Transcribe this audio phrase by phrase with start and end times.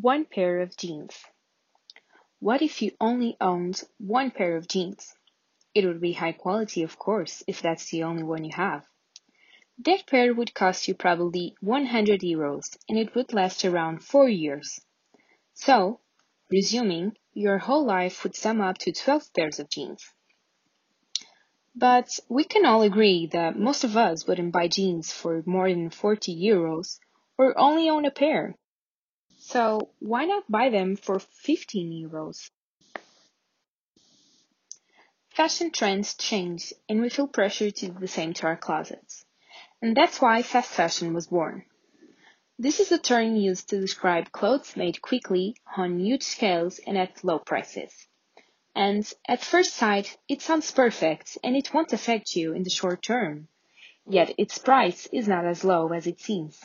[0.00, 1.22] One pair of jeans.
[2.38, 5.14] What if you only owned one pair of jeans?
[5.74, 8.86] It would be high quality, of course, if that's the only one you have.
[9.84, 14.80] That pair would cost you probably 100 euros and it would last around 4 years.
[15.52, 16.00] So,
[16.50, 20.02] resuming, your whole life would sum up to 12 pairs of jeans.
[21.74, 25.90] But we can all agree that most of us wouldn't buy jeans for more than
[25.90, 26.98] 40 euros
[27.36, 28.56] or only own a pair.
[29.44, 32.48] So why not buy them for 15 euros?
[35.30, 39.24] Fashion trends change and we feel pressure to do the same to our closets.
[39.82, 41.64] And that's why fast fashion was born.
[42.56, 47.24] This is a term used to describe clothes made quickly on huge scales and at
[47.24, 48.06] low prices.
[48.76, 53.02] And at first sight, it sounds perfect and it won't affect you in the short
[53.02, 53.48] term.
[54.06, 56.64] Yet its price is not as low as it seems.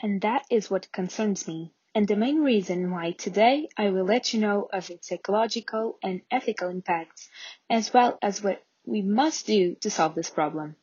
[0.00, 4.32] And that is what concerns me, and the main reason why today I will let
[4.32, 7.28] you know of its ecological and ethical impacts,
[7.68, 10.76] as well as what we must do to solve this problem.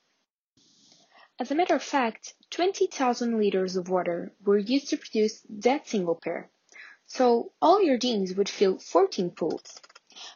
[1.40, 6.16] As a matter of fact, 20,000 liters of water were used to produce that single
[6.16, 6.50] pair.
[7.06, 9.80] So all your jeans would fill 14 pools.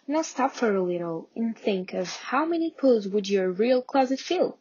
[0.08, 4.22] Now stop for a little and think of how many pools would your real closet
[4.22, 4.58] fill?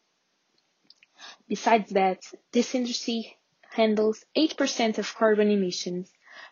[1.49, 3.38] Besides that, this industry
[3.79, 6.11] handles 8% of carbon emissions,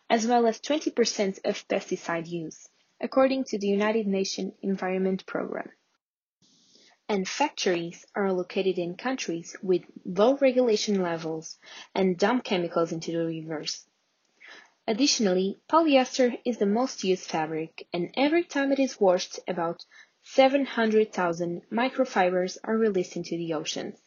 [0.08, 2.69] as well as 20% of pesticide use,
[3.00, 5.72] according to the United Nations Environment Programme.
[7.08, 11.58] And factories are located in countries with low regulation levels
[11.97, 13.84] and dump chemicals into the rivers.
[14.86, 19.84] Additionally, polyester is the most used fabric, and every time it is washed, about
[20.22, 23.98] 700,000 microfibers are released into the oceans.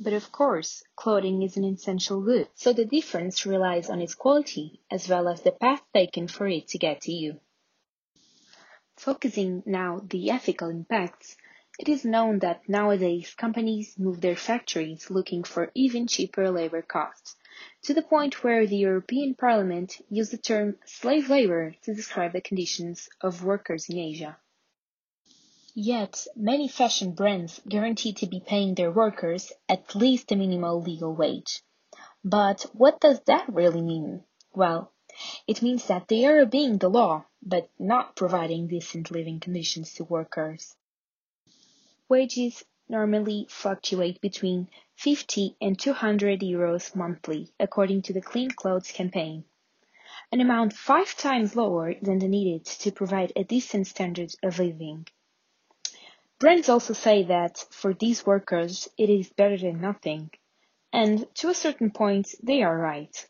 [0.00, 4.80] But of course, clothing is an essential good, so the difference relies on its quality
[4.90, 7.40] as well as the path taken for it to get to you.
[8.96, 11.36] Focusing now the ethical impacts,
[11.80, 17.34] it is known that nowadays companies move their factories looking for even cheaper labor costs,
[17.82, 22.40] to the point where the European Parliament used the term slave labor to describe the
[22.40, 24.36] conditions of workers in Asia.
[25.80, 31.14] Yet, many fashion brands guarantee to be paying their workers at least the minimal legal
[31.14, 31.62] wage.
[32.24, 34.24] But what does that really mean?
[34.52, 34.90] Well,
[35.46, 40.02] it means that they are obeying the law, but not providing decent living conditions to
[40.02, 40.74] workers.
[42.08, 49.44] Wages normally fluctuate between 50 and 200 euros monthly, according to the Clean Clothes campaign,
[50.32, 55.06] an amount five times lower than the needed to provide a decent standard of living.
[56.40, 60.30] Brands also say that for these workers it is better than nothing.
[60.92, 63.28] And to a certain point, they are right.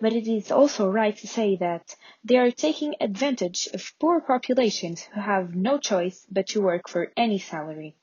[0.00, 5.02] But it is also right to say that they are taking advantage of poor populations
[5.02, 7.96] who have no choice but to work for any salary.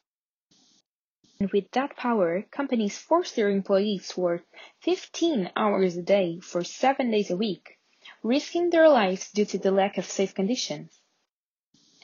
[1.39, 4.45] And with that power, companies force their employees to work
[4.81, 7.79] 15 hours a day for 7 days a week,
[8.21, 10.99] risking their lives due to the lack of safe conditions.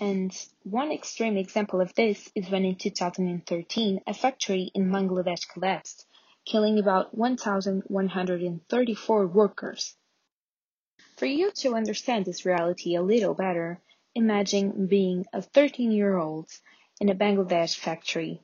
[0.02, 0.34] And
[0.64, 6.08] one extreme example of this is when in 2013 a factory in Bangladesh collapsed,
[6.46, 9.98] killing about 1,134 workers.
[11.18, 13.82] For you to understand this reality a little better,
[14.16, 16.50] imagine being a 13 year old
[17.02, 18.42] in a Bangladesh factory.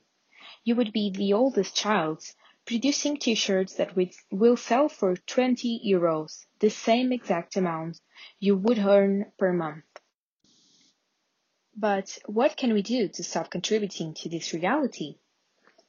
[0.62, 2.22] You would be the oldest child
[2.66, 3.96] producing t-shirts that
[4.30, 8.02] will sell for 20 euros, the same exact amount
[8.38, 9.86] you would earn per month.
[11.78, 15.18] But what can we do to stop contributing to this reality?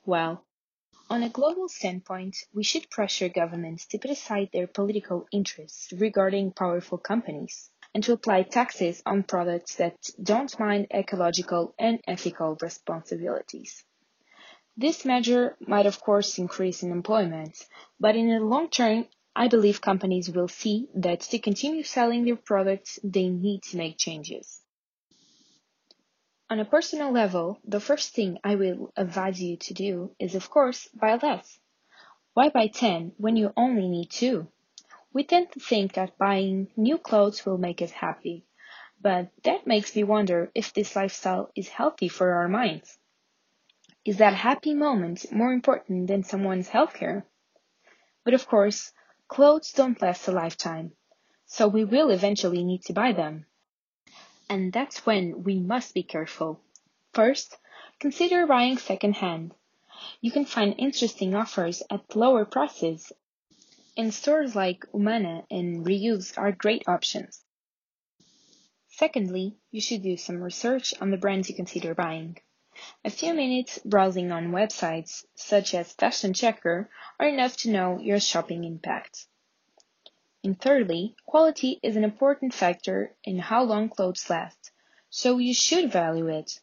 [0.06, 0.44] Well,
[1.10, 6.52] on a global standpoint, we should pressure governments to put aside their political interests regarding
[6.52, 13.86] powerful companies and to apply taxes on products that don't mind ecological and ethical responsibilities.
[14.76, 17.66] This measure might of course increase unemployment,
[17.98, 22.36] but in the long term, I believe companies will see that to continue selling their
[22.36, 24.62] products, they need to make changes.
[26.50, 30.50] On a personal level, the first thing I will advise you to do is, of
[30.50, 31.60] course, buy less.
[32.36, 34.48] Why buy 10 when you only need 2?
[35.12, 38.46] We tend to think that buying new clothes will make us happy,
[39.02, 42.98] but that makes me wonder if this lifestyle is healthy for our minds.
[44.06, 47.24] Is that happy moment more important than someone's healthcare?
[48.24, 48.94] But of course,
[49.28, 50.94] clothes don't last a lifetime,
[51.46, 53.48] so we will eventually need to buy them.
[54.50, 56.62] And that's when we must be careful.
[57.14, 57.58] First,
[58.00, 59.54] consider buying second hand.
[60.22, 63.12] You can find interesting offers at lower prices.
[63.98, 67.44] and stores like Humana and Reuse are great options.
[68.90, 72.38] Secondly, you should do some research on the brands you consider buying.
[73.04, 76.90] A few minutes browsing on websites such as Fashion Checker
[77.20, 79.28] are enough to know your shopping impact.
[80.48, 84.72] And thirdly, quality is an important factor in how long clothes last,
[85.10, 86.62] so you should value it.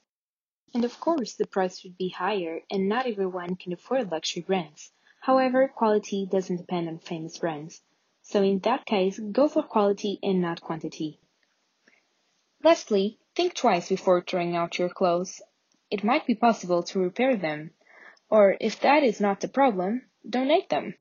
[0.72, 4.90] And of course, the price should be higher and not everyone can afford luxury brands.
[5.20, 7.82] However, quality doesn't depend on famous brands.
[8.22, 11.20] So in that case, go for quality and not quantity.
[12.62, 15.42] Lastly, think twice before throwing out your clothes.
[15.90, 17.75] It might be possible to repair them.
[18.30, 20.94] Or if that is not the problem, donate them.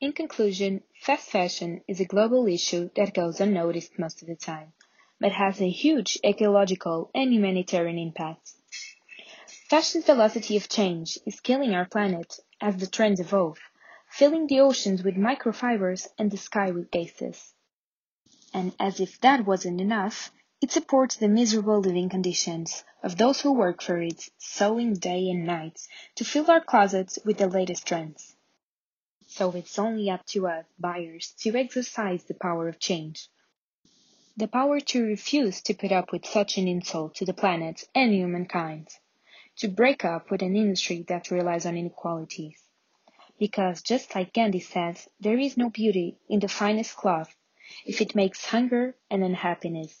[0.00, 4.72] In conclusion, fast fashion is a global issue that goes unnoticed most of the time,
[5.20, 8.54] but has a huge ecological and humanitarian impact.
[9.70, 13.60] Fashion's velocity of change is killing our planet as the trends evolve,
[14.10, 17.54] filling the oceans with microfibers and the sky with gases.
[18.52, 23.52] And as if that wasn't enough, it supports the miserable living conditions of those who
[23.52, 25.78] work for it, sewing day and night
[26.16, 28.33] to fill our closets with the latest trends.
[29.36, 33.28] So it's only up to us, buyers, to exercise the power of change.
[34.36, 38.12] The power to refuse to put up with such an insult to the planet and
[38.12, 38.86] humankind
[39.56, 42.62] to break up with an industry that relies on inequalities.
[43.36, 47.34] Because just like Gandhi says, there is no beauty in the finest cloth
[47.84, 50.00] if it makes hunger and unhappiness.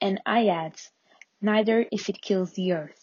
[0.00, 0.80] And I add,
[1.42, 2.99] neither if it kills the earth.